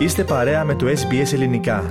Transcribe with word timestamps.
Είστε 0.00 0.24
παρέα 0.24 0.64
με 0.64 0.74
το 0.74 0.86
SBS 0.86 1.32
Ελληνικά. 1.32 1.90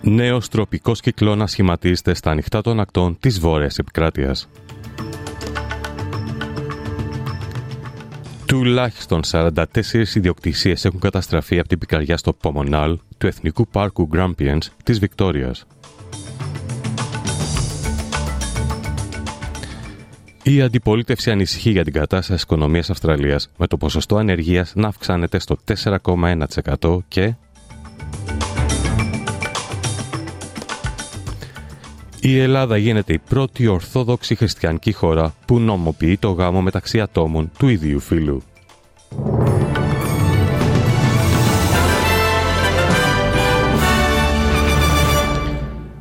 Νέος 0.00 0.48
τροπικός 0.48 1.00
κυκλώνας 1.00 1.50
σχηματίζεται 1.50 2.14
στα 2.14 2.30
ανοιχτά 2.30 2.60
των 2.60 2.80
ακτών 2.80 3.18
της 3.18 3.40
βόρειας 3.40 3.78
επικράτειας. 3.78 4.48
Τουλάχιστον 8.46 9.20
44 9.30 9.64
ιδιοκτησίες 10.14 10.84
έχουν 10.84 11.00
καταστραφεί 11.00 11.58
από 11.58 11.68
την 11.68 11.78
πικαριά 11.78 12.16
στο 12.16 12.32
Πομονάλ 12.32 12.98
του 13.18 13.26
Εθνικού 13.26 13.66
Πάρκου 13.68 14.08
Grampians 14.12 14.62
της 14.84 14.98
Βικτόριας. 14.98 15.66
Η 20.42 20.62
αντιπολίτευση 20.62 21.30
ανησυχεί 21.30 21.70
για 21.70 21.84
την 21.84 21.92
κατάσταση 21.92 22.32
της 22.32 22.42
οικονομίας 22.42 22.90
Αυστραλίας 22.90 23.50
με 23.56 23.66
το 23.66 23.76
ποσοστό 23.76 24.16
ανεργίας 24.16 24.72
να 24.74 24.88
αυξάνεται 24.88 25.38
στο 25.38 25.56
4,1% 25.64 26.98
και 27.08 27.34
Η 32.26 32.38
Ελλάδα 32.38 32.76
γίνεται 32.76 33.12
η 33.12 33.18
πρώτη 33.18 33.66
ορθόδοξη 33.66 34.34
χριστιανική 34.34 34.92
χώρα 34.92 35.34
που 35.46 35.58
νομοποιεί 35.58 36.16
το 36.16 36.30
γάμο 36.30 36.62
μεταξύ 36.62 37.00
ατόμων 37.00 37.50
του 37.58 37.68
ίδιου 37.68 38.00
φύλου. 38.00 38.42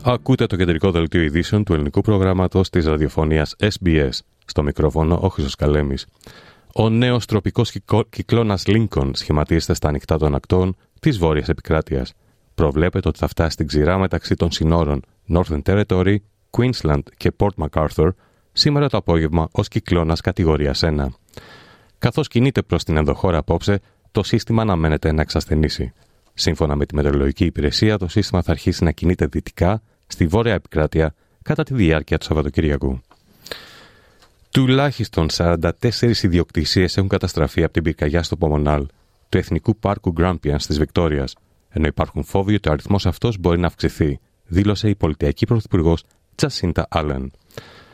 Ακούτε 0.03 0.45
το 0.45 0.55
κεντρικό 0.55 0.91
δελτίο 0.91 1.21
ειδήσεων 1.21 1.63
του 1.63 1.73
ελληνικού 1.73 2.01
προγράμματος 2.01 2.69
της 2.69 2.85
ραδιοφωνίας 2.85 3.55
SBS. 3.59 4.11
Στο 4.45 4.63
μικρόφωνο 4.63 5.19
ο 5.21 5.27
Χρυσός 5.27 5.55
Καλέμης. 5.55 6.05
Ο 6.73 6.89
νέος 6.89 7.25
τροπικός 7.25 7.71
κυκλώνας 8.09 8.63
Lincoln 8.67 9.09
σχηματίζεται 9.11 9.73
στα 9.73 9.88
ανοιχτά 9.88 10.17
των 10.17 10.35
ακτών 10.35 10.75
της 10.99 11.17
βόρειας 11.17 11.49
επικράτειας. 11.49 12.13
Προβλέπεται 12.55 13.07
ότι 13.07 13.17
θα 13.17 13.27
φτάσει 13.27 13.51
στην 13.51 13.67
ξηρά 13.67 13.97
μεταξύ 13.97 14.35
των 14.35 14.51
συνόρων 14.51 15.01
Northern 15.29 15.61
Territory, 15.66 16.16
Queensland 16.57 17.03
και 17.17 17.31
Port 17.38 17.66
MacArthur 17.67 18.09
σήμερα 18.52 18.89
το 18.89 18.97
απόγευμα 18.97 19.47
ως 19.52 19.67
κυκλώνας 19.67 20.21
κατηγορίας 20.21 20.81
1. 20.83 21.05
Καθώς 21.97 22.27
κινείται 22.27 22.61
προς 22.61 22.83
την 22.83 22.97
ενδοχώρα 22.97 23.38
απόψε, 23.38 23.79
το 24.11 24.23
σύστημα 24.23 24.61
αναμένεται 24.61 25.11
να 25.11 25.21
εξασθενήσει. 25.21 25.94
Σύμφωνα 26.33 26.75
με 26.75 26.85
τη 26.85 26.95
Μετεωρολογική 26.95 27.45
Υπηρεσία, 27.45 27.97
το 27.97 28.07
σύστημα 28.07 28.41
θα 28.41 28.51
αρχίσει 28.51 28.83
να 28.83 28.91
κινείται 28.91 29.25
δυτικά 29.25 29.81
στη 30.07 30.27
βόρεια 30.27 30.53
επικράτεια 30.53 31.13
κατά 31.41 31.63
τη 31.63 31.73
διάρκεια 31.73 32.17
του 32.17 32.25
Σαββατοκύριακου. 32.25 33.01
Τουλάχιστον 34.49 35.27
44 35.31 35.69
ιδιοκτησίες 36.21 36.97
έχουν 36.97 37.09
καταστραφεί 37.09 37.63
από 37.63 37.73
την 37.73 37.83
πυρκαγιά 37.83 38.23
στο 38.23 38.38
Πομονάλ, 38.38 38.85
του 39.29 39.38
Εθνικού 39.38 39.75
Πάρκου 39.75 40.11
Γκράμπιαν 40.11 40.57
τη 40.57 40.73
Βικτόριας, 40.73 41.35
ενώ 41.69 41.88
υπάρχουν 41.88 42.23
φόβοι 42.23 42.55
ότι 42.55 42.69
ο 42.69 42.71
αριθμός 42.71 43.05
αυτός 43.05 43.38
μπορεί 43.38 43.59
να 43.59 43.67
αυξηθεί, 43.67 44.19
δήλωσε 44.45 44.89
η 44.89 44.95
πολιτιακή 44.95 45.45
πρωθυπουργός 45.45 46.03
Τζασίντα 46.36 46.88
Άλεν. 46.89 47.31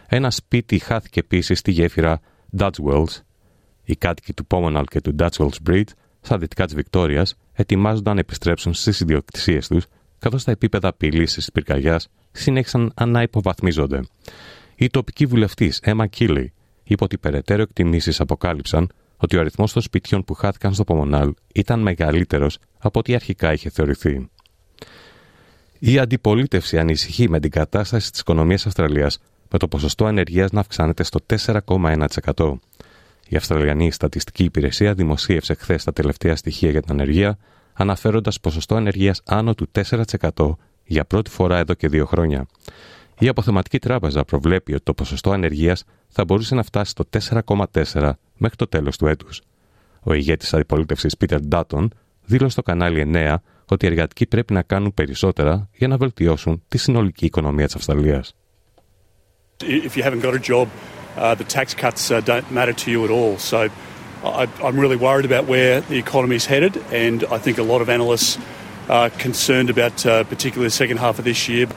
Ένα 0.08 0.32
σπίτι 0.32 0.80
χάθηκε 0.80 1.20
επίσης 1.20 1.60
στη 1.60 1.72
γέφυρα 1.72 2.20
Dutch 2.58 3.04
Οι 3.84 3.96
κάτοικοι 3.96 4.34
του 4.34 4.46
Πόμοναλ 4.46 4.86
και 4.86 5.02
του 5.02 5.16
Dutch 5.20 5.50
Bridge, 5.70 5.90
στα 6.22 6.38
δυτικά 6.38 6.66
της 6.66 6.76
Βικτόριας, 6.76 7.36
ετοιμάζονταν 7.54 8.14
να 8.14 8.20
επιστρέψουν 8.20 8.74
στις 8.74 9.00
ιδιοκτησίες 9.00 9.68
τους, 9.68 9.86
καθώς 10.20 10.44
τα 10.44 10.52
επίπεδα 10.52 10.88
απειλή 10.88 11.26
της 11.26 11.52
πυρκαγιάς 11.52 12.08
συνέχισαν 12.32 12.94
να 13.06 13.22
υποβαθμίζονται. 13.22 14.00
Η 14.76 14.90
τοπική 14.90 15.26
βουλευτής 15.26 15.82
Emma 15.84 16.06
Κίλι 16.10 16.54
είπε 16.84 17.04
ότι 17.04 17.18
περαιτέρω 17.18 17.62
εκτιμήσεις 17.62 18.20
αποκάλυψαν 18.20 18.90
ότι 19.18 19.38
ο 19.38 19.40
αριθμός 19.40 19.74
των 19.74 19.82
σπιτιών 19.82 20.24
που 20.24 20.34
χάθηκαν 20.34 20.74
στο 20.74 20.84
Πομονάλ 20.84 21.34
ήταν 21.54 21.80
μεγαλύτερος 21.80 22.58
από 22.80 23.00
ό,τι 23.00 23.16
αρχικά 23.16 23.54
είχε 23.54 23.70
θεωρηθεί. 23.70 24.30
Η 25.80 26.00
αντιπολίτευση 26.00 26.78
ανησυχεί 26.80 27.30
με 27.30 27.40
την 27.40 27.52
κατάσταση 27.52 28.12
της 28.12 28.20
οικονομίας 28.20 28.66
Αυστραλίας 28.66 29.20
με 29.52 29.58
το 29.58 29.68
ποσοστό 29.68 30.06
ανεργίας 30.06 30.52
να 30.52 30.60
αυξάνεται 30.60 31.04
στο 31.04 31.20
4,1%. 31.26 32.60
Η 33.30 33.36
Αυστραλιανή 33.36 33.92
Στατιστική 33.92 34.44
Υπηρεσία 34.44 34.94
δημοσίευσε 34.94 35.54
χθες 35.54 35.84
τα 35.84 35.94
τελευταία 35.94 36.36
στοιχεία 36.36 36.70
για 36.70 36.82
την 36.82 36.92
ανεργία, 36.92 37.38
αναφέροντας 37.74 38.40
ποσοστό 38.40 38.76
ανεργίας 38.76 39.22
άνω 39.26 39.56
του 39.56 39.68
4% 39.72 40.58
για 40.86 41.06
πρώτη 41.06 41.30
φορά 41.30 41.58
εδώ 41.58 41.74
και 41.74 41.88
δύο 41.88 42.06
χρόνια. 42.06 42.48
Η 43.20 43.28
αποθεματική 43.28 43.80
τράπεζα 43.80 44.24
προβλέπει 44.24 44.74
ότι 44.74 44.84
το 44.84 44.94
ποσοστό 44.94 45.32
ανεργίας 45.32 45.84
θα 46.08 46.26
μπορούσε 46.26 46.56
να 46.56 46.64
φτάσει 46.64 46.92
στο 46.92 47.04
4,4 47.10 48.12
μέχρι 48.38 48.56
το 48.56 48.68
τέλος 48.68 48.98
του 48.98 49.08
έτους. 49.08 49.42
Ο 50.04 50.14
ηγέτης 50.14 50.54
αντιπολίτευσης 50.54 51.18
Πίτερ 51.18 51.42
Ντάτον 51.42 51.94
δήλωσε 52.26 52.52
στο 52.52 52.62
κανάλι 52.62 53.12
9 53.14 53.36
ότι 53.74 53.86
οι 53.86 53.90
εργατικοί 53.90 54.26
πρέπει 54.26 54.54
να 54.54 54.62
κάνουν 54.62 54.94
περισσότερα 54.94 55.70
για 55.74 55.88
να 55.88 55.98
βελτιώσουν 55.98 56.64
τη 56.68 56.78
συνολική 56.78 57.26
οικονομία 57.26 57.66
της 57.66 57.76
Αυστραλίας. 57.76 58.34
If 59.62 59.98
you 59.98 60.04
haven't 60.04 60.22
got 60.22 60.34
a 60.34 60.44
job, 60.52 60.68
uh, 61.18 61.36
the 61.36 61.48
tax 61.58 61.74
cuts 61.74 62.12
uh, 62.12 62.22
don't 62.32 62.50
matter 62.60 62.74
to 62.84 62.88
you 62.94 63.00
at 63.08 63.12
all. 63.18 63.38
So 63.38 63.58
I, 64.24 64.48
I'm 64.68 64.78
really 64.84 65.00
worried 65.08 65.28
about 65.32 65.46
where 65.54 65.76
the 65.92 65.98
economy 66.06 66.36
is 66.42 66.46
headed, 66.46 66.74
and 66.92 67.18
I 67.36 67.38
think 67.44 67.56
a 67.58 67.68
lot 67.74 67.82
of 67.82 67.90
analysts 67.98 68.32
are 68.90 69.10
concerned 69.28 69.70
about, 69.76 69.98
uh, 70.06 70.24
particularly 70.34 70.68
the 70.74 70.80
second 70.84 70.98
half 71.06 71.16
of 71.20 71.26
this 71.26 71.50
year. 71.50 71.68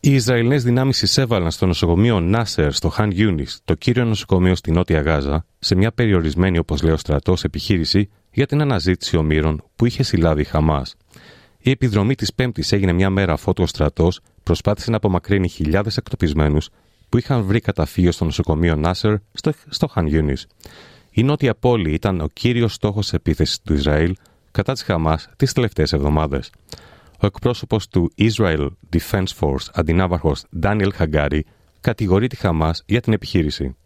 Οι 0.00 0.14
Ισραηλινές 0.14 0.62
δυνάμεις 0.62 1.02
εισέβαλαν 1.02 1.50
στο 1.50 1.66
νοσοκομείο 1.66 2.20
Νάσερ 2.20 2.72
στο 2.72 2.88
Χαν 2.88 3.10
Γιούνις, 3.10 3.60
το 3.64 3.74
κύριο 3.74 4.04
νοσοκομείο 4.04 4.54
στη 4.54 4.70
Νότια 4.70 5.00
Γάζα, 5.00 5.46
σε 5.58 5.74
μια 5.74 5.92
περιορισμένη, 5.92 6.58
όπως 6.58 6.82
λέει 6.82 6.92
ο 6.92 6.96
στρατός, 6.96 7.44
επιχείρηση 7.44 8.10
για 8.34 8.46
την 8.46 8.60
αναζήτηση 8.60 9.16
ομήρων 9.16 9.64
που 9.76 9.86
είχε 9.86 10.02
συλλάβει 10.02 10.40
η 10.40 10.44
Χαμάς. 10.44 10.94
Η 11.58 11.70
επιδρομή 11.70 12.14
της 12.14 12.34
Πέμπτης 12.34 12.72
έγινε 12.72 12.92
μια 12.92 13.10
μέρα 13.10 13.32
αφότου 13.32 13.62
ο 13.62 13.66
στρατός 13.66 14.20
προσπάθησε 14.42 14.90
να 14.90 14.96
απομακρύνει 14.96 15.48
χιλιάδες 15.48 15.96
εκτοπισμένους 15.96 16.68
που 17.08 17.18
είχαν 17.18 17.42
βρει 17.42 17.60
καταφύγιο 17.60 18.12
στο 18.12 18.24
νοσοκομείο 18.24 18.76
Νάσερ 18.76 19.16
στο, 19.32 19.52
στο 19.68 19.86
Χαν 19.86 20.06
Γιούνις. 20.06 20.46
Η 21.10 21.22
νότια 21.22 21.54
πόλη 21.54 21.92
ήταν 21.92 22.20
ο 22.20 22.28
κύριος 22.32 22.74
στόχος 22.74 23.12
επίθεσης 23.12 23.60
του 23.60 23.72
Ισραήλ 23.72 24.14
κατά 24.50 24.72
της 24.72 24.82
Χαμάς 24.82 25.28
τις 25.36 25.52
τελευταίες 25.52 25.92
εβδομάδες. 25.92 26.52
Ο 27.20 27.26
εκπρόσωπος 27.26 27.88
του 27.88 28.12
Israel 28.18 28.68
Defense 28.92 29.32
Force, 29.40 29.66
αντινάβαρχος 29.72 30.44
Daniel 30.62 30.90
Hagari, 30.98 31.40
κατηγορεί 31.80 32.26
τη 32.26 32.36
Χαμάς 32.36 32.82
για 32.86 33.00
την 33.00 33.12
επιχείρηση. 33.12 33.76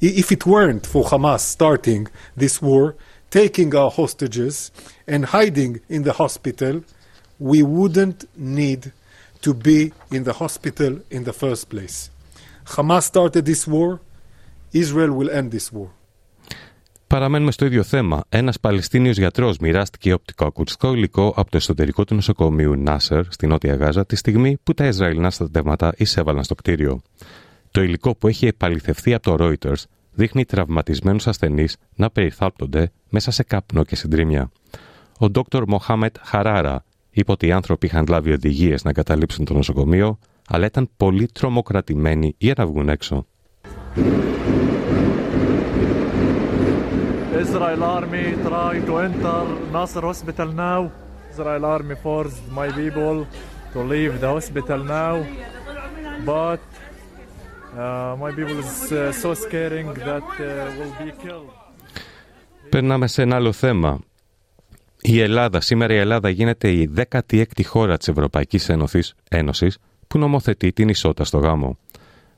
If 0.00 0.30
it 0.30 0.46
weren't 0.46 0.86
for 0.92 1.02
Hamas 1.10 1.42
starting 1.56 2.02
this 2.36 2.62
war, 2.62 2.94
taking 3.30 3.74
our 3.74 3.90
hostages 3.90 4.70
and 5.06 5.24
hiding 5.24 5.80
in 5.88 6.02
the 6.02 6.12
hospital, 6.12 6.74
we 7.38 7.62
wouldn't 7.62 8.20
need 8.36 8.92
to 9.42 9.54
be 9.54 9.92
in 10.10 10.24
the 10.24 10.32
hospital 10.32 10.92
in 11.10 11.24
the 11.24 11.32
first 11.32 11.68
place. 11.68 12.10
Hamas 12.74 13.04
started 13.04 13.44
this 13.44 13.66
war, 13.66 14.00
Israel 14.72 15.12
will 15.18 15.30
end 15.30 15.50
this 15.50 15.72
war. 15.72 15.90
Παραμένουμε 17.06 17.50
στο 17.50 17.64
ίδιο 17.64 17.82
θέμα. 17.82 18.24
Ένας 18.28 18.60
Παλαιστίνιος 18.60 19.18
γιατρός 19.18 19.58
μοιράστηκε 19.58 20.12
οπτικοακουστικό 20.12 20.94
υλικό 20.94 21.32
από 21.36 21.50
το 21.50 21.56
εσωτερικό 21.56 22.04
του 22.04 22.14
νοσοκομείου 22.14 22.76
Νάσερ 22.76 23.24
στη 23.32 23.46
Νότια 23.46 23.74
Γάζα 23.74 24.06
τη 24.06 24.16
στιγμή 24.16 24.58
που 24.62 24.74
τα 24.74 24.86
Ισραηλινά 24.86 25.30
στρατεύματα 25.30 25.92
εισέβαλαν 25.96 26.44
στο 26.44 26.54
κτίριο. 26.54 27.00
Το 27.70 27.82
υλικό 27.82 28.14
που 28.14 28.28
έχει 28.28 28.46
επαληθευθεί 28.46 29.14
από 29.14 29.36
το 29.36 29.36
Reuters 29.44 29.82
δείχνει 30.18 30.44
τραυματισμένους 30.44 31.26
ασθενείς 31.26 31.76
να 31.94 32.10
περιθάλπτονται 32.10 32.90
μέσα 33.08 33.30
σε 33.30 33.42
καπνό 33.42 33.84
και 33.84 33.96
συντρίμια. 33.96 34.50
Ο 35.18 35.26
Dr. 35.34 35.62
Μοχάμετ 35.66 36.16
Χαράρα 36.20 36.84
είπε 37.10 37.32
ότι 37.32 37.46
οι 37.46 37.52
άνθρωποι 37.52 37.86
είχαν 37.86 38.06
λάβει 38.08 38.32
οδηγίες 38.32 38.84
να 38.84 38.90
εγκαταλείψουν 38.90 39.44
το 39.44 39.54
νοσοκομείο, 39.54 40.18
αλλά 40.48 40.66
ήταν 40.66 40.88
πολύ 40.96 41.26
τρομοκρατημένοι 41.26 42.34
για 42.38 42.54
να 42.56 42.66
βγουν 42.66 42.88
έξω. 42.88 43.26
Israel 47.44 47.82
army 47.98 48.26
try 48.48 48.74
to 48.88 48.94
enter 49.06 49.40
Nasser 49.74 50.04
hospital 50.10 50.48
now. 50.66 50.80
Israel 51.32 51.64
army 51.74 51.96
forced 52.06 52.42
my 52.58 52.68
people 52.80 53.16
to 53.72 53.78
leave 53.92 54.14
the 54.22 54.28
hospital 54.36 54.80
now. 55.00 55.14
But 56.24 56.60
Περνάμε 62.68 63.06
σε 63.06 63.22
ένα 63.22 63.36
άλλο 63.36 63.52
θέμα. 63.52 64.00
Η 65.00 65.20
Ελλάδα, 65.20 65.60
σήμερα 65.60 65.94
η 65.94 65.96
Ελλάδα 65.96 66.28
γίνεται 66.28 66.70
η 66.70 66.92
16η 66.96 67.64
χώρα 67.64 67.96
της 67.96 68.08
Ευρωπαϊκής 68.08 68.68
Ένωσης, 68.68 69.14
Ένωσης 69.28 69.78
που 70.08 70.18
νομοθετεί 70.18 70.72
την 70.72 70.88
ισότητα 70.88 71.24
στο 71.24 71.38
γάμο. 71.38 71.78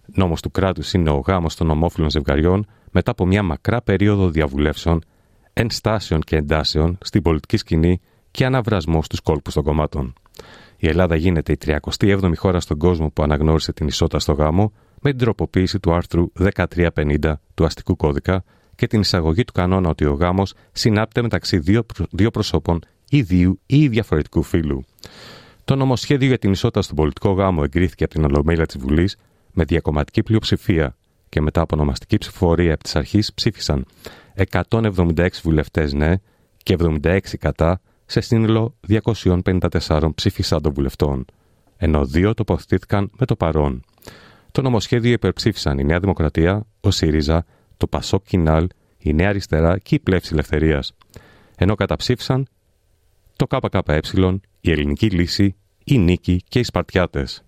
Νόμος 0.07 0.41
του 0.41 0.51
κράτους 0.51 0.93
είναι 0.93 1.11
ο 1.11 1.19
γάμος 1.27 1.55
των 1.55 1.71
ομόφυλων 1.71 2.11
ζευγαριών 2.11 2.67
μετά 2.91 3.11
από 3.11 3.27
μια 3.27 3.43
μακρά 3.43 3.83
περίοδο 3.83 4.29
διαβουλεύσεων, 4.29 5.05
ενστάσεων 5.53 6.21
και 6.21 6.37
εντάσεων 6.37 6.99
στην 7.03 7.23
πολιτική 7.23 7.57
σκηνή 7.57 8.01
και 8.31 8.45
αναβρασμός 8.45 9.05
στους 9.05 9.21
κόλπους 9.21 9.55
των 9.55 9.63
κομμάτων. 9.63 10.15
Η 10.77 10.89
Ελλάδα 10.89 11.17
γίνεται 11.17 11.53
η 11.53 11.59
37η 11.67 12.33
χώρα 12.37 12.61
στον 12.61 12.79
κόσμο 12.79 13.11
που 13.11 13.23
αναγνώρισε 13.23 13.73
την 13.73 13.87
ισότητα 13.87 14.19
στο 14.19 14.33
γάμο 14.33 14.73
με 15.01 15.11
την 15.11 15.19
τροποποίηση 15.19 15.81
του 15.81 15.93
άρθρου 15.93 16.33
1350 16.57 17.33
του 17.55 17.65
αστικού 17.65 17.97
κώδικα 17.97 18.45
και 18.75 18.87
την 18.87 19.01
εισαγωγή 19.01 19.45
του 19.45 19.53
κανόνα 19.53 19.89
ότι 19.89 20.05
ο 20.05 20.13
γάμος 20.13 20.55
συνάπτεται 20.73 21.23
μεταξύ 21.23 21.59
δύο, 21.59 21.83
δύο 22.11 22.31
προσώπων 22.31 22.81
ιδίου 23.11 23.61
ή 23.67 23.89
διαφορετικού 23.89 24.43
φύλου. 24.43 24.85
Το 25.65 25.77
νομοσχέδιο 25.77 26.29
για 26.29 26.39
την 26.39 26.51
ισότητα 26.53 26.83
στον 26.83 26.97
πολιτικό 26.97 27.31
γάμο 27.31 27.61
εγκρίθηκε 27.65 28.05
από 28.05 28.15
την 28.15 28.25
Ολομέλεια 28.25 28.67
της 28.67 28.79
Βουλής 28.79 29.17
με 29.53 29.65
διακομματική 29.65 30.23
πλειοψηφία 30.23 30.97
και 31.29 31.41
μετά 31.41 31.61
από 31.61 31.77
ονομαστική 31.77 32.19
ψηφοφορία 32.19 32.75
από 32.75 32.83
της 32.83 32.97
αρχής 32.97 33.35
ψήφισαν 33.35 33.85
176 34.51 35.29
βουλευτές 35.43 35.93
ναι 35.93 36.15
και 36.63 36.77
76 36.79 37.19
κατά 37.39 37.81
σε 38.07 38.21
σύνολο 38.21 38.75
254 38.89 40.11
ψήφισάντων 40.15 40.73
βουλευτών, 40.73 41.25
ενώ 41.77 42.05
δύο 42.05 42.35
τοποθετήθηκαν 42.35 43.11
με 43.19 43.27
το 43.27 43.37
παρόν. 43.37 43.85
Το 44.53 44.63
νομοσχέδιο 44.63 45.13
υπερψήφισαν 45.13 45.79
η 45.79 45.85
Νέα 45.85 46.01
Δημοκρατία, 46.01 46.67
ο 46.81 46.91
ΣΥΡΙΖΑ, 46.91 47.45
το 47.77 47.87
Πασόκ 47.87 48.25
Κινάλ, 48.27 48.67
η 48.99 49.13
Νέα 49.13 49.29
Αριστερά 49.29 49.79
και 49.79 49.95
η 49.95 49.99
Πλεύση 49.99 50.31
Ελευθερίας. 50.33 50.95
Ενώ 51.57 51.75
καταψήφισαν 51.75 52.47
το 53.37 53.47
ΚΚΕ, 53.47 54.01
η 54.61 54.71
Ελληνική 54.71 55.11
Λύση, 55.11 55.55
η 55.85 55.99
Νίκη 55.99 56.43
και 56.49 56.59
οι 56.59 56.63
Σπαρτιάτες. 56.63 57.45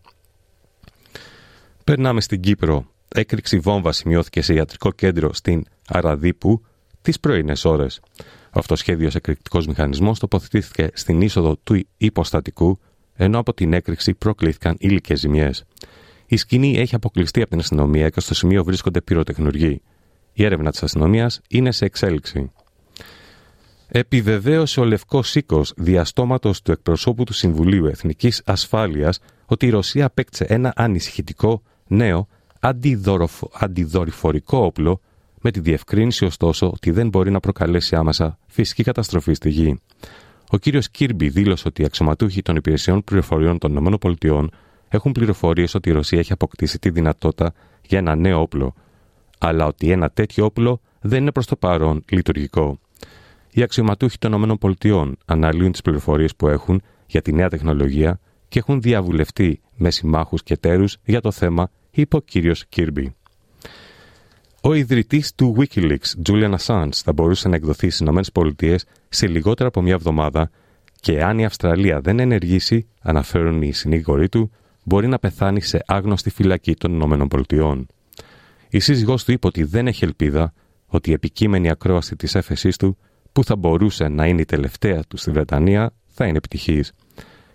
Περνάμε 1.84 2.20
στην 2.20 2.40
Κύπρο. 2.40 2.87
Έκρηξη 3.08 3.58
βόμβα 3.58 3.93
σημειώθηκε 3.93 4.43
σε 4.43 4.54
ιατρικό 4.54 4.93
κέντρο 4.93 5.32
στην 5.32 5.64
Αραδίπου 5.88 6.64
τις 7.02 7.20
πρωινές 7.20 7.64
ώρες. 7.64 8.00
Ο 8.46 8.58
αυτοσχέδιος 8.58 9.14
εκρηκτικός 9.14 9.66
μηχανισμός 9.66 10.19
τοποθετήθηκε 10.19 10.90
στην 10.93 11.20
είσοδο 11.20 11.56
του 11.56 11.87
υποστατικού, 11.96 12.78
ενώ 13.14 13.38
από 13.38 13.54
την 13.54 13.72
έκρηξη 13.72 14.14
προκλήθηκαν 14.14 14.76
υλικές 14.78 15.19
ζημιές. 15.19 15.64
Η 16.32 16.37
σκηνή 16.37 16.76
έχει 16.76 16.94
αποκλειστεί 16.94 17.40
από 17.40 17.50
την 17.50 17.58
αστυνομία 17.58 18.08
και 18.08 18.20
στο 18.20 18.34
σημείο 18.34 18.64
βρίσκονται 18.64 19.00
πυροτεχνουργοί. 19.00 19.82
Η 20.32 20.44
έρευνα 20.44 20.70
της 20.70 20.82
αστυνομίας 20.82 21.40
είναι 21.49 21.73
σε 21.73 21.84
εξέλιξη. 21.84 22.52
Επιβεβαίωσε 23.88 24.81
ο 24.81 24.84
Λευκός 24.84 25.34
Οίκος 25.34 25.73
διαστόματος 25.76 26.62
του 26.62 26.73
εκπροσώπου 26.73 27.25
του 27.25 27.32
Συμβουλίου 27.32 27.87
Εθνικής 27.87 28.43
Ασφάλειας 28.44 29.19
ότι 29.46 29.67
η 29.67 29.70
Ρωσία 29.70 30.05
απέκτησε 30.05 30.44
ένα 30.44 30.73
ανησυχητικό 30.76 31.62
νέο 31.87 32.29
αντιδορυφορικό 33.58 34.58
όπλο 34.58 35.00
με 35.40 35.50
τη 35.50 35.61
διευκρίνηση 35.61 36.25
ωστόσο 36.25 36.70
ότι 36.75 36.90
δεν 36.90 37.08
μπορεί 37.08 37.31
να 37.31 37.40
προκαλέσει 37.40 37.96
άμεσα 37.96 38.38
φυσική 38.46 38.82
καταστροφή 38.82 39.32
στη 39.32 39.50
γη. 39.50 39.81
Ο 40.50 40.58
κύριος 40.58 40.90
Κίρμπι 40.90 41.28
δήλωσε 41.28 41.69
ότι 41.69 41.82
οι 41.82 41.85
αξιωματούχοι 41.85 42.43
των 42.43 42.56
υπηρεσιών 42.56 43.05
πληροφοριών 43.05 43.58
των 43.58 43.76
ΗΠΑ 43.76 44.49
έχουν 44.97 45.12
πληροφορίες 45.12 45.75
ότι 45.75 45.89
η 45.89 45.93
Ρωσία 45.93 46.19
έχει 46.19 46.33
αποκτήσει 46.33 46.79
τη 46.79 46.91
δυνατότητα 46.91 47.53
για 47.87 47.99
ένα 47.99 48.15
νέο 48.15 48.41
όπλο, 48.41 48.75
αλλά 49.39 49.67
ότι 49.67 49.91
ένα 49.91 50.11
τέτοιο 50.11 50.44
όπλο 50.44 50.81
δεν 51.00 51.21
είναι 51.21 51.33
προς 51.33 51.47
το 51.47 51.56
παρόν 51.56 52.05
λειτουργικό. 52.09 52.79
Οι 53.50 53.62
αξιωματούχοι 53.62 54.19
των 54.19 54.59
ΗΠΑ 54.61 55.12
αναλύουν 55.25 55.73
τις 55.73 55.83
πληροφορίες 55.83 56.37
που 56.37 56.49
έχουν 56.49 56.83
για 57.06 57.23
τη 57.23 57.33
νέα 57.33 57.49
τεχνολογία 57.49 58.21
και 58.49 58.59
έχουν 58.59 58.81
διαβουλευτεί 58.81 59.61
με 59.77 59.91
συμμάχους 59.91 60.43
και 60.43 60.56
τέρου 60.56 60.85
για 61.05 61.21
το 61.21 61.31
θέμα, 61.31 61.71
είπε 61.91 62.17
ο 62.17 62.21
κύριος 62.21 62.67
Κίρμπι. 62.67 63.15
Ο 64.62 64.75
ιδρυτής 64.75 65.35
του 65.35 65.56
Wikileaks, 65.59 66.29
Julian 66.29 66.55
Assange, 66.56 66.93
θα 66.93 67.12
μπορούσε 67.12 67.49
να 67.49 67.56
εκδοθεί 67.56 67.91
στις 67.91 68.09
ΗΠΑ 68.33 68.77
σε 69.09 69.27
λιγότερα 69.27 69.69
από 69.69 69.83
μια 69.83 69.93
εβδομάδα 69.93 70.50
και 71.00 71.23
αν 71.23 71.38
η 71.38 71.45
Αυστραλία 71.45 72.00
δεν 72.00 72.19
ενεργήσει, 72.19 72.88
αναφέρουν 73.00 73.62
οι 73.62 73.73
συνήγοροι 73.73 74.29
του, 74.29 74.50
μπορεί 74.82 75.06
να 75.08 75.19
πεθάνει 75.19 75.61
σε 75.61 75.82
άγνωστη 75.87 76.31
φυλακή 76.31 76.75
των 76.75 77.00
ΗΠΑ. 77.00 77.87
Η 78.69 78.79
σύζυγός 78.79 79.25
του 79.25 79.32
είπε 79.32 79.46
ότι 79.46 79.62
δεν 79.64 79.87
έχει 79.87 80.05
ελπίδα 80.05 80.52
ότι 80.87 81.11
η 81.11 81.12
επικείμενη 81.12 81.70
ακρόαση 81.70 82.17
της 82.17 82.34
έφεσής 82.34 82.76
του, 82.76 82.99
που 83.32 83.44
θα 83.44 83.56
μπορούσε 83.56 84.08
να 84.08 84.26
είναι 84.26 84.40
η 84.40 84.44
τελευταία 84.44 85.02
του 85.08 85.17
στη 85.17 85.31
Βρετανία, 85.31 85.93
θα 86.06 86.26
είναι 86.26 86.37
επιτυχής. 86.37 86.93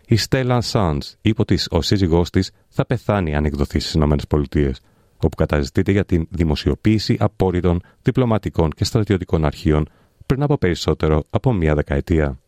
Η 0.07 0.15
Στέλλαν 0.15 0.61
Σάντς 0.61 1.17
είπε 1.21 1.41
ότι 1.41 1.59
ο 1.69 1.81
σύζυγός 1.81 2.29
της 2.29 2.51
θα 2.67 2.85
πεθάνει 2.85 3.35
αν 3.35 3.45
εκδοθεί 3.45 3.79
στις 3.79 3.93
ΗΠΑ 3.93 4.71
όπου 5.17 5.35
καταζητείται 5.35 5.91
για 5.91 6.05
την 6.05 6.27
δημοσιοποίηση 6.29 7.17
απόρριτων 7.19 7.81
διπλωματικών 8.01 8.71
και 8.71 8.83
στρατιωτικών 8.83 9.45
αρχείων 9.45 9.89
πριν 10.25 10.43
από 10.43 10.57
περισσότερο 10.57 11.23
από 11.29 11.53
μία 11.53 11.75
δεκαετία. 11.75 12.39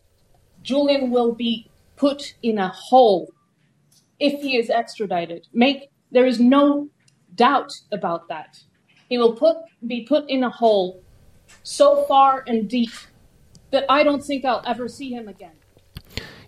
Julian 0.63 1.03
will 1.15 1.33
be 1.43 1.53
put 2.01 2.19
in 2.49 2.57
a 2.57 2.69
hole 2.89 3.38
if 4.27 4.33
he 4.45 4.51
is 4.62 4.68
extradited. 4.81 5.42
Make 5.54 5.80
there 6.16 6.27
is 6.31 6.39
no 6.57 6.66
doubt 7.45 7.71
about 7.98 8.21
that. 8.33 8.51
He 9.12 9.18
will 9.21 9.36
put 9.44 9.57
be 9.94 10.00
put 10.12 10.24
in 10.36 10.42
a 10.44 10.54
hole 10.62 10.89
so 11.63 11.88
far 12.10 12.31
and 12.50 12.60
deep 12.77 12.95
that 13.74 13.86
I 13.98 14.04
don't 14.07 14.24
think 14.30 14.39
I'll 14.50 14.66
ever 14.74 14.88
see 14.88 15.10
him 15.18 15.27
again. 15.27 15.56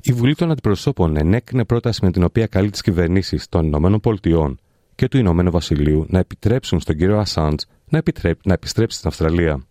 Η 0.04 0.14
Βουλή 0.14 0.36
των 0.36 0.52
Αντιπροσώπων 0.52 1.18
ενέκρινε 1.18 1.66
πρόταση 1.66 2.06
με 2.06 2.12
την 2.12 2.24
οποία 2.24 2.48
καλεί 2.48 2.70
τις 2.70 2.82
κυβερνήσεις 2.82 3.50
των 3.50 3.68
ΗΠΑ 3.68 4.56
και 4.96 5.08
του 5.08 5.18
Ηνωμένου 5.18 5.52
Βασιλείου 5.52 6.06
να 6.10 6.20
επιτρέψουν 6.20 6.80
στον 6.80 6.98
κύριο 6.98 7.18
Ασάντ 7.18 7.60
να, 7.90 8.02
να 8.44 8.54
επιστρέψει 8.54 8.98
στην 8.98 9.10
Αυστραλία. 9.10 9.66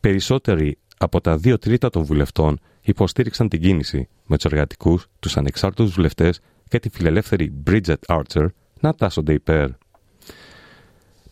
Περισσότεροι 0.00 0.78
από 0.98 1.20
τα 1.20 1.36
δύο 1.36 1.58
τρίτα 1.58 1.90
των 1.90 2.02
βουλευτών 2.02 2.58
υποστήριξαν 2.82 3.48
την 3.48 3.60
κίνηση, 3.60 4.08
με 4.26 4.36
τους 4.36 4.44
εργατικούς, 4.44 5.06
τους 5.18 5.36
ανεξάρτητους 5.36 5.92
βουλευτές 5.92 6.40
και 6.68 6.78
τη 6.78 6.88
φιλελεύθερη 6.88 7.52
Bridget 7.66 7.96
Archer 8.06 8.46
να 8.80 8.94
τάσσονται 8.94 9.32
υπέρ. 9.32 9.68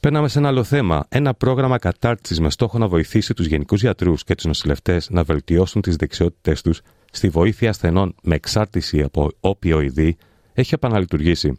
Παίρναμε 0.00 0.28
σε 0.28 0.38
ένα 0.38 0.48
άλλο 0.48 0.64
θέμα. 0.64 1.06
Ένα 1.08 1.34
πρόγραμμα 1.34 1.78
κατάρτισης 1.78 2.40
με 2.40 2.50
στόχο 2.50 2.78
να 2.78 2.88
βοηθήσει 2.88 3.34
τους 3.34 3.46
γενικούς 3.46 3.80
γιατρούς 3.80 4.24
και 4.24 4.34
τους 4.34 4.44
νοσηλευτές 4.44 5.10
να 5.10 5.22
βελτιώσουν 5.22 5.82
τις 5.82 5.96
δεξιότητές 5.96 6.62
τους 6.62 6.80
στη 7.12 7.28
βοήθεια 7.28 7.68
ασθενών 7.68 8.14
με 8.22 8.34
εξάρτηση 8.34 9.02
από 9.02 9.30
όπιοειδή 9.40 10.16
έχει 10.52 10.74
επαναλειτουργήσει. 10.74 11.54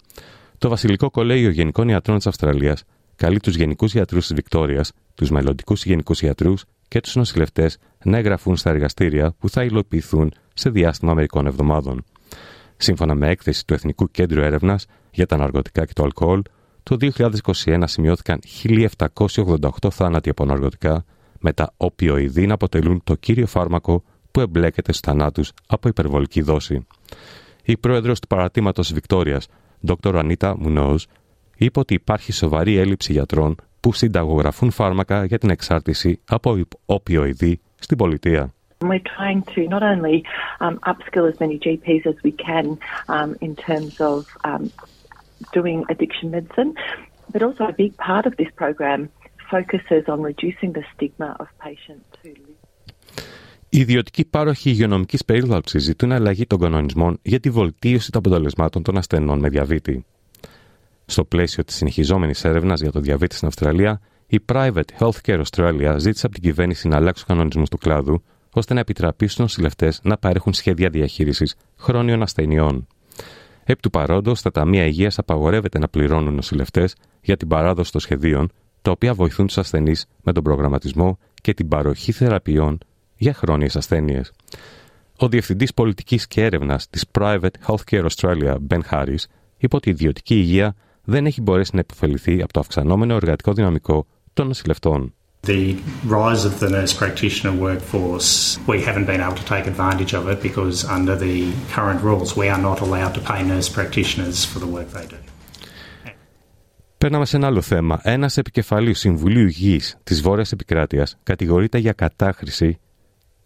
Το 0.57 0.69
Βασιλικό 0.69 1.09
Κολέγιο 1.09 1.49
Γενικών 1.49 1.87
Ιατρών 1.87 2.17
της 2.17 2.27
Αυστραλίας 2.27 2.83
καλεί 3.15 3.39
τους 3.39 3.55
γενικούς 3.55 3.93
γιατρούς 3.93 4.25
της 4.27 4.35
Βικτόριας, 4.35 4.91
τους 5.15 5.29
μελλοντικούς 5.29 5.85
γενικούς 5.85 6.21
γιατρούς 6.21 6.63
και 6.87 6.99
τους 6.99 7.15
νοσηλευτές 7.15 7.77
να 8.03 8.17
εγγραφούν 8.17 8.55
στα 8.55 8.69
εργαστήρια 8.69 9.35
που 9.39 9.49
θα 9.49 9.63
υλοποιηθούν 9.63 10.33
σε 10.53 10.69
διάστημα 10.69 11.13
μερικών 11.13 11.45
εβδομάδων. 11.45 12.03
Σύμφωνα 12.77 13.15
με 13.15 13.29
έκθεση 13.29 13.65
του 13.65 13.73
Εθνικού 13.73 14.11
Κέντρου 14.11 14.41
Έρευνας 14.41 14.85
για 15.11 15.25
τα 15.25 15.37
Ναργωτικά 15.37 15.85
και 15.85 15.93
το 15.93 16.03
Αλκοόλ, 16.03 16.41
το 16.83 16.97
2021 16.99 17.83
σημειώθηκαν 17.83 18.39
1.788 18.63 19.89
θάνατοι 19.91 20.29
από 20.29 20.45
ναργωτικά, 20.45 21.05
με 21.39 21.53
τα 21.53 21.73
οπιοειδή 21.77 22.45
να 22.45 22.53
αποτελούν 22.53 23.01
το 23.03 23.15
κύριο 23.15 23.47
φάρμακο 23.47 24.03
που 24.31 24.39
εμπλέκεται 24.39 24.91
στους 24.91 25.11
θανάτους 25.11 25.51
από 25.67 25.87
υπερβολική 25.87 26.41
δόση. 26.41 26.87
Η 27.63 27.77
πρόεδρος 27.77 28.19
του 28.19 28.27
παρατήματος 28.27 28.93
Βικτόριας, 28.93 29.47
Dr. 29.87 29.95
Anita 30.13 30.55
Munoz, 30.65 30.97
είπε 31.57 31.79
ότι 31.79 31.93
υπάρχει 31.93 32.31
σοβαρή 32.31 32.77
έλλειψη 32.77 33.11
γιατρών 33.11 33.55
που 33.79 33.93
συνταγογραφούν 33.93 34.71
φάρμακα 34.71 35.25
για 35.25 35.37
την 35.37 35.49
εξάρτηση 35.49 36.19
από 36.25 36.59
οπιοειδή 36.85 37.59
στην 37.79 37.97
πολιτεία. 37.97 38.53
We're 38.81 38.99
trying 38.99 39.41
to 39.55 39.67
not 39.67 39.83
only 39.83 40.23
um, 40.59 40.79
upskill 40.91 41.27
as 41.31 41.39
many 41.39 41.57
GPs 41.57 42.05
as 42.05 42.15
we 42.23 42.31
can 42.31 42.77
um, 43.07 43.35
in 43.41 43.55
terms 43.55 43.99
of 43.99 44.27
um, 44.43 44.71
doing 45.51 45.83
addiction 45.89 46.29
medicine, 46.31 46.75
but 47.31 47.41
also 47.41 47.63
a 47.65 47.73
big 47.73 47.97
part 47.97 48.25
of 48.25 48.37
this 48.37 48.51
program 48.55 49.09
focuses 49.49 50.03
on 50.07 50.21
reducing 50.21 50.73
the 50.73 50.83
stigma 50.93 51.35
of 51.39 51.47
patients 51.59 52.07
who 52.23 52.29
live. 52.29 52.57
Οι 53.69 53.79
ιδιωτικοί 53.79 54.25
πάροχοι 54.25 54.69
υγειονομικής 54.69 55.25
περίθαλψης 55.25 55.83
ζητούν 55.83 56.11
αλλαγή 56.11 56.45
των 56.45 56.59
κανονισμών 56.59 57.19
για 57.21 57.39
τη 57.39 57.49
βολτίωση 57.49 58.11
των 58.11 58.21
αποτελεσμάτων 58.25 58.83
των 58.83 58.97
ασθενών 58.97 59.39
με 59.39 59.49
διαβήτη. 59.49 60.05
Στο 61.05 61.25
πλαίσιο 61.25 61.63
της 61.63 61.75
συνεχιζόμενης 61.75 62.43
έρευνας 62.45 62.81
για 62.81 62.91
το 62.91 62.99
διαβήτη 62.99 63.35
στην 63.35 63.47
Αυστραλία, 63.47 64.01
η 64.27 64.39
Private 64.53 64.81
Healthcare 64.99 65.41
Australia 65.43 65.95
ζήτησε 65.97 66.25
από 66.25 66.35
την 66.35 66.43
κυβέρνηση 66.43 66.87
να 66.87 66.95
αλλάξει 66.95 67.25
τους 67.25 67.33
κανονισμούς 67.33 67.69
του 67.69 67.77
κλάδου, 67.77 68.23
ώστε 68.51 68.73
να 68.73 68.79
επιτραπεί 68.79 69.25
στους 69.25 69.39
νοσηλευτές 69.39 69.99
να 70.03 70.17
παρέχουν 70.17 70.53
σχέδια 70.53 70.89
διαχείρισης 70.89 71.55
χρόνιων 71.77 72.21
ασθενειών. 72.21 72.87
Επί 73.63 73.81
του 73.81 73.89
παρόντος, 73.89 74.39
στα 74.39 74.51
ταμεία 74.51 74.85
υγείας 74.85 75.17
απαγορεύεται 75.17 75.79
να 75.79 75.87
πληρώνουν 75.87 76.33
νοσηλευτές 76.33 76.95
για 77.21 77.37
την 77.37 77.47
παράδοση 77.47 77.91
των 77.91 78.01
σχεδίων, 78.01 78.51
τα 78.81 78.91
οποία 78.91 79.13
βοηθούν 79.13 79.47
τους 79.47 79.57
ασθενείς 79.57 80.05
με 80.23 80.31
τον 80.33 80.43
προγραμματισμό 80.43 81.17
και 81.41 81.53
την 81.53 81.67
παροχή 81.67 82.11
θεραπείων 82.11 82.77
για 83.17 83.33
χρόνιες 83.33 83.75
ασθένειες. 83.75 84.31
Ο 85.17 85.27
Διευθυντής 85.27 85.73
Πολιτικής 85.73 86.27
και 86.27 86.43
Έρευνας 86.43 86.89
της 86.89 87.05
Private 87.19 87.49
Healthcare 87.67 88.07
Australia, 88.07 88.55
Ben 88.69 88.79
Harris, 88.91 89.23
είπε 89.57 89.75
ότι 89.75 89.89
η 89.89 89.91
ιδιωτική 89.91 90.35
υγεία 90.35 90.75
δεν 91.03 91.25
έχει 91.25 91.41
μπορέσει 91.41 91.71
να 91.73 91.79
υποφεληθεί 91.79 92.41
από 92.41 92.53
το 92.53 92.59
αυξανόμενο 92.59 93.15
εργατικό 93.15 93.53
δυναμικό 93.53 94.05
των 94.33 94.47
νοσηλευτών. 94.47 95.13
The 95.55 95.65
rise 96.19 96.43
of 96.49 96.53
the 96.63 96.69
nurse 96.77 96.93
practitioner 97.01 97.53
workforce, 97.67 98.31
we 98.71 98.77
haven't 98.87 99.07
been 99.11 99.21
able 99.25 99.39
to 99.43 99.47
take 99.53 99.65
advantage 99.73 100.13
of 100.19 100.23
it 100.31 100.37
because 100.47 100.77
under 100.97 101.15
the 101.25 101.37
current 101.75 101.99
rules 102.09 102.29
we 102.41 102.47
are 102.53 102.61
not 102.69 102.77
allowed 102.85 103.13
to 103.17 103.21
pay 103.31 103.39
nurse 103.53 103.69
practitioners 103.77 104.37
for 104.51 104.59
the 104.59 104.69
work 104.75 104.89
they 104.97 105.07
do. 105.07 105.17
Περνάμε 106.97 107.25
σε 107.25 107.35
ένα 107.37 107.47
άλλο 107.47 107.61
θέμα. 107.61 107.99
Ένας 108.03 108.37
επικεφαλής 108.37 108.99
Συμβουλίου 108.99 109.47
Γης 109.47 109.97
της 110.03 110.21
Βόρειας 110.21 110.51
Επικράτειας 110.51 111.17
κατηγορείται 111.23 111.77
για 111.77 111.93
κατάχρηση 111.93 112.79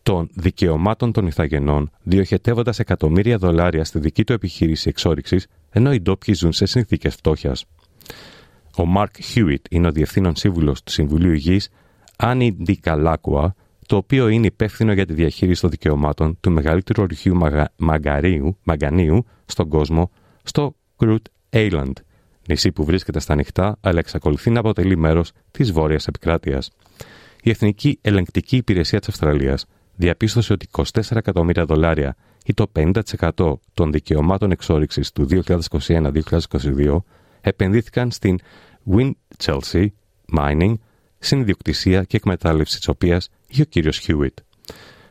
των 0.04 0.30
δικαιωμάτων 0.34 1.12
των 1.12 1.28
ιθαγενών, 1.28 1.92
διοχετεύοντας 2.04 2.80
εκατομμύρια 2.80 3.38
δολάρια 3.38 3.84
στη 3.84 4.00
δική 4.00 4.24
του 4.24 4.34
επιχείρηση 4.34 4.90
εξόρυξης, 4.90 5.48
ενώ 5.70 5.94
οι 5.94 6.02
ντόπιοι 6.02 6.34
ζουν 6.34 6.54
σε 6.54 6.66
συνθήκες 6.66 7.16
φτώχειας. 7.16 7.66
Ο 8.78 8.86
Μαρκ 8.86 9.22
Χιούιτ 9.22 9.66
είναι 9.70 9.88
ο 9.88 9.92
διευθύνων 9.92 10.36
σύμβουλος 10.36 10.84
του 10.84 10.92
Συμβουλίου 10.92 11.34
Γης 11.34 11.70
Anindilyakwa, 12.24 13.56
το 13.88 13.96
οποίο 13.96 14.28
είναι 14.28 14.46
υπεύθυνο 14.46 14.94
για 14.94 15.06
τη 15.06 15.14
διαχείριση 15.14 15.62
των 15.62 15.70
δικαιωμάτων 15.70 16.38
του 16.40 16.52
μεγαλύτερου 16.52 17.04
ορυχείου 17.04 17.38
μαγαρίου, 17.78 18.58
μαγανίου 18.64 19.26
στον 19.46 19.68
κόσμο, 19.70 20.12
στο 20.44 20.76
Groote 20.98 21.26
Eylandt, 21.50 21.98
νησί 22.48 22.72
που 22.72 22.86
βρίσκεται 22.86 23.20
στα 23.20 23.34
ανοιχτά, 23.34 23.78
αλλά 23.82 24.00
εξακολουθεί 24.00 24.50
να 24.50 24.60
αποτελεί 24.60 24.98
μέρος 24.98 25.32
της 25.52 25.72
βόρειας 25.72 26.08
επικράτειας. 26.08 26.72
Η 27.44 27.50
Εθνική 27.50 28.00
Ελεγκτική 28.02 28.56
Υπηρεσία 28.56 29.00
της 29.00 29.08
Αυστραλίας 29.08 29.66
διαπίστωσε 29.96 30.54
ότι 30.54 30.68
24 30.72 31.16
εκατομμύρια 31.16 31.66
δολάρια 31.66 32.16
ή 32.46 32.54
το 32.54 32.72
50% 32.76 33.54
των 33.74 33.92
δικαιωμάτων 33.92 34.52
εξόρυξης 34.52 35.12
του 35.12 35.28
2021-2022 35.30 36.98
επενδύθηκαν 37.42 38.12
στην 38.12 38.40
Winchelsea 38.96 39.86
Mining, 40.38 40.74
συνδιοκτησία 41.22 42.04
και 42.04 42.18
εκμετάλλευση 42.18 42.78
της 42.78 42.88
οποίας 42.88 43.30
είχε 43.48 43.62
ο 43.62 43.66
κύριος 43.66 43.98
Χιούιτ. 43.98 44.38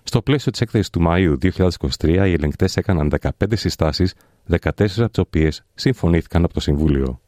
Στο 0.02 0.22
πλαίσιο 0.22 0.52
της 0.52 0.60
έκθεσης 0.60 0.90
του 0.90 1.04
Μαΐου 1.06 1.36
2023, 1.38 2.26
οι 2.26 2.32
ελεγκτές 2.32 2.76
έκαναν 2.76 3.10
15 3.20 3.56
συστάσεις, 3.56 4.14
14 4.48 5.02
από 5.02 5.10
τις 5.10 5.18
οποίες 5.18 5.62
συμφωνήθηκαν 5.74 6.44
από 6.44 6.54
το 6.54 6.60
Συμβούλιο. 6.60 7.20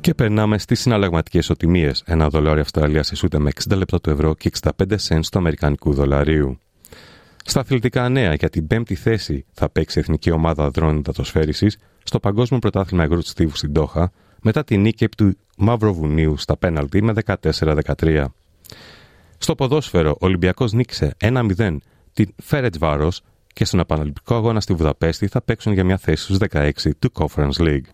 Και 0.00 0.14
περνάμε 0.14 0.58
στις 0.58 0.80
συναλλαγματικές 0.80 1.40
ισοτιμίε. 1.40 1.90
Ένα 2.04 2.28
δολάριο 2.28 2.60
Αυστραλίας 2.60 3.10
ισούται 3.10 3.38
με 3.38 3.50
60 3.68 3.76
λεπτά 3.76 4.00
του 4.00 4.10
ευρώ 4.10 4.34
και 4.34 4.50
65 4.62 4.70
cents 5.08 5.24
του 5.30 5.38
Αμερικανικού 5.38 5.92
δολαρίου. 5.92 6.58
Στα 7.44 7.60
αθλητικά 7.60 8.08
νέα, 8.08 8.34
για 8.34 8.48
την 8.48 8.66
πέμπτη 8.66 8.94
θέση 8.94 9.44
θα 9.52 9.68
παίξει 9.68 9.98
η 9.98 10.02
εθνική 10.02 10.30
ομάδα 10.30 10.70
δρόνων 10.70 10.98
υδατοσφαίριση 10.98 11.66
στο 12.02 12.20
Παγκόσμιο 12.20 12.58
Πρωτάθλημα 12.60 13.04
Εγρού 13.04 13.18
του 13.18 13.26
Στίβου 13.26 13.56
στην 13.56 13.72
Τόχα, 13.72 14.12
μετά 14.42 14.64
την 14.64 14.80
νίκη 14.80 15.08
του 15.08 15.36
Μαυροβουνίου 15.56 16.36
στα 16.36 16.56
πέναλτι 16.56 17.02
με 17.02 17.12
14-13. 17.50 18.24
Στο 19.38 19.54
ποδόσφαιρο, 19.54 20.10
ο 20.10 20.26
Ολυμπιακός 20.26 20.72
νίκησε 20.72 21.14
1-0 21.20 21.76
την 22.12 22.34
Φέρετ 22.42 22.78
Βάρο 22.78 23.08
και 23.52 23.64
στον 23.64 23.80
επαναληπτικό 23.80 24.34
αγώνα 24.34 24.60
στη 24.60 24.74
Βουδαπέστη 24.74 25.26
θα 25.26 25.42
παίξουν 25.42 25.72
για 25.72 25.84
μια 25.84 25.96
θέση 25.96 26.24
στους 26.24 26.36
16 26.50 26.70
του 26.98 27.12
Conference 27.12 27.56
League. 27.58 27.86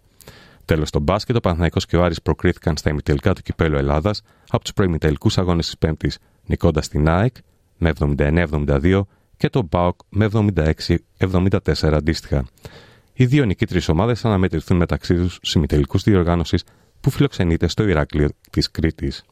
Τέλος, 0.64 0.88
στο 0.88 1.00
μπάσκετ, 1.00 1.36
ο 1.36 1.40
Παναθηναϊκός 1.40 1.86
και 1.86 1.96
ο 1.96 2.04
Άρης 2.04 2.22
προκρίθηκαν 2.22 2.76
στα 2.76 2.90
ημιτελικά 2.90 3.32
του 3.32 3.42
κυπέλου 3.42 3.76
Ελλάδας 3.76 4.22
από 4.48 4.62
τους 4.62 4.72
προημιτελικούς 4.72 5.38
αγώνες 5.38 5.64
της 5.64 5.78
Πέμπτης, 5.78 6.18
νικώντας 6.46 6.88
την 6.88 7.08
ΑΕΚ 7.08 7.36
με 7.78 7.88
79-72 7.88 9.06
και 9.38 9.48
τον 9.48 9.68
ΠΑΟΚ 9.68 10.00
με 10.08 10.28
76-74 10.32 11.58
αντίστοιχα. 11.82 12.44
Οι 13.12 13.26
δύο 13.26 13.44
νικήτριε 13.44 13.80
ομάδες 13.88 14.20
θα 14.20 14.28
αναμετρηθούν 14.28 14.76
μεταξύ 14.76 15.14
τους 15.14 15.38
στου 15.42 15.58
ημιτελικούς 15.58 16.02
διοργάνωσης 16.02 16.64
που 17.00 17.10
φιλοξενείται 17.10 17.68
στο 17.68 17.88
Ηράκλειο 17.88 18.28
της 18.50 18.70
Κρήτης. 18.70 19.24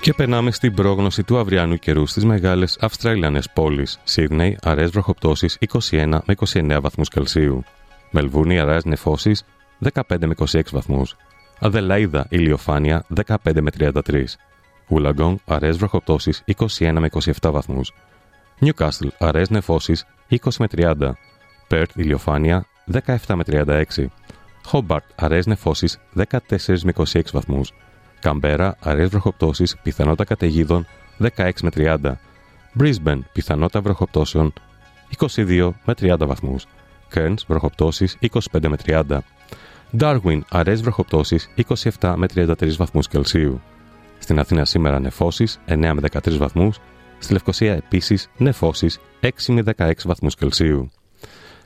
Και 0.00 0.12
περνάμε 0.12 0.50
στην 0.50 0.74
πρόγνωση 0.74 1.22
του 1.22 1.38
αυριανού 1.38 1.76
καιρού 1.76 2.06
στις 2.06 2.24
μεγάλες 2.24 2.78
Αυστραλιανές 2.80 3.50
πόλεις. 3.50 4.00
Σίδνεϊ, 4.04 4.58
αραιέ 4.62 4.86
βροχοπτώσεις 4.86 5.58
21 5.90 6.18
με 6.26 6.34
29 6.52 6.78
βαθμούς 6.80 7.08
Κελσίου. 7.08 7.64
Μελβούνι, 8.10 8.58
αραιέ 8.58 8.80
νεφώσεις 8.84 9.44
15 9.92 10.00
με 10.26 10.34
26 10.36 10.60
βαθμούς. 10.72 11.16
Αδελαίδα, 11.60 12.26
ηλιοφάνεια 12.28 13.04
15 13.26 13.36
με 13.60 13.70
33. 13.70 14.24
Ουλαγκόν, 14.88 15.40
αραιέ 15.44 15.70
βροχοπτώσεις 15.70 16.44
21 16.78 16.96
με 16.98 17.08
27 17.40 17.50
βαθμούς. 17.50 17.92
Νιουκάστλ, 18.58 19.08
αραιέ 19.18 19.44
νεφώσεις 19.48 20.06
20 20.28 20.36
με 20.58 20.66
30. 20.66 21.12
Πέρτ, 21.68 21.90
ηλιοφάνεια 21.94 22.66
17 22.92 23.34
με 23.34 23.44
36. 23.44 24.06
Χόμπαρτ, 24.64 25.04
αραιέ 25.14 25.42
νεφώσεις 25.46 25.98
14 26.14 26.82
με 26.82 26.92
26 26.92 27.20
βαθμούς. 27.32 27.72
Καμπέρα, 28.20 28.76
αραιέ 28.80 29.06
βροχοπτώσεις, 29.06 29.76
πιθανότητα 29.82 30.24
καταιγίδων 30.24 30.86
16 31.18 31.50
με 31.62 31.70
30. 31.70 32.20
Brisbane, 32.78 33.20
πιθανότητα 33.32 33.80
βροχοπτώσεων 33.80 34.52
22 35.18 35.70
με 35.84 35.94
30 35.94 36.26
βαθμούς. 36.26 36.66
Cairns, 37.14 37.36
βροχοπτώσεις 37.46 38.16
25 38.20 38.68
με 38.68 38.76
30. 38.76 39.18
Darwin, 39.98 40.40
αραιές 40.48 40.82
βροχοπτώσεις 40.82 41.48
27 42.00 42.14
με 42.16 42.26
33 42.34 42.76
βαθμούς 42.76 43.08
Κελσίου. 43.08 43.60
Στην 44.18 44.38
Αθήνα 44.38 44.64
σήμερα 44.64 45.00
νεφώσεις 45.00 45.60
9 45.66 45.92
με 45.94 46.00
13 46.00 46.36
βαθμούς. 46.36 46.78
Στη 47.18 47.32
Λευκοσία 47.32 47.72
επίσης 47.72 48.28
νεφώσεις 48.36 48.98
6 49.20 49.28
με 49.46 49.62
16 49.76 49.92
βαθμούς 50.04 50.34
Κελσίου. 50.34 50.90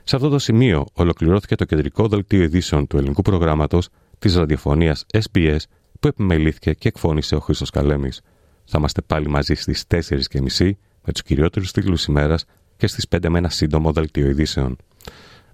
Σε 0.03 0.15
αυτό 0.15 0.29
το 0.29 0.39
σημείο 0.39 0.85
ολοκληρώθηκε 0.93 1.55
το 1.55 1.65
κεντρικό 1.65 2.07
δελτίο 2.07 2.43
ειδήσεων 2.43 2.87
του 2.87 2.97
ελληνικού 2.97 3.21
προγράμματος 3.21 3.89
της 4.19 4.35
ραδιοφωνίας 4.35 5.05
SBS 5.11 5.59
που 5.99 6.07
επιμελήθηκε 6.07 6.73
και 6.73 6.87
εκφώνησε 6.87 7.35
ο 7.35 7.39
Χρήστος 7.39 7.69
Καλέμης. 7.69 8.21
Θα 8.65 8.77
είμαστε 8.77 9.01
πάλι 9.01 9.27
μαζί 9.27 9.53
στις 9.53 9.83
4.30 9.87 10.71
με 11.05 11.11
τους 11.11 11.21
κυριότερους 11.23 11.71
τίτλους 11.71 12.05
ημέρας 12.05 12.45
και 12.77 12.87
στις 12.87 13.07
5 13.07 13.29
με 13.29 13.37
ένα 13.37 13.49
σύντομο 13.49 13.91
δελτίο 13.91 14.29
ειδήσεων. 14.29 14.77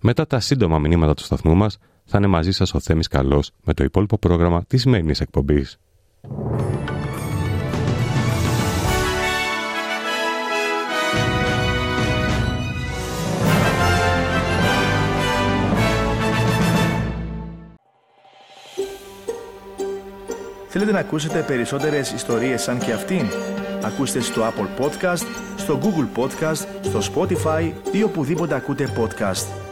Μετά 0.01 0.27
τα 0.27 0.39
σύντομα 0.39 0.80
μηνύματα 0.80 1.13
του 1.13 1.24
σταθμού 1.24 1.56
μας, 1.56 1.77
θα 2.06 2.18
είναι 2.18 2.28
μαζί 2.28 2.52
σας 2.52 2.74
ο 2.74 2.80
Θέμης 2.80 3.08
Καλός 3.08 3.52
με 3.64 3.74
το 3.74 3.84
υπόλοιπο 3.84 4.18
πρόγραμμα 4.18 4.64
της 4.68 4.82
σημερινής 4.82 5.20
εκπομπής. 5.20 5.78
Θέλετε 20.68 20.92
να 20.92 21.00
ακούσετε 21.00 21.44
περισσότερες 21.48 22.12
ιστορίες 22.12 22.62
σαν 22.62 22.80
και 22.80 22.92
αυτήν; 22.92 23.26
Ακούστε 23.84 24.20
στο 24.20 24.42
Apple 24.42 24.84
Podcast, 24.84 25.26
στο 25.58 25.80
Google 25.84 26.20
Podcast, 26.22 26.66
στο 26.82 27.00
Spotify 27.14 27.72
ή 27.92 28.04
οπουδήποτε 28.04 28.56
ακούτε 28.56 28.94
podcast. 28.98 29.62